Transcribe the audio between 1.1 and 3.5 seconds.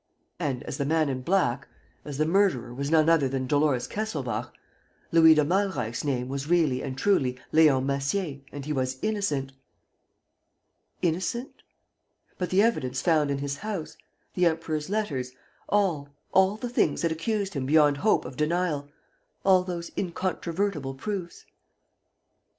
black, as the murderer was none other than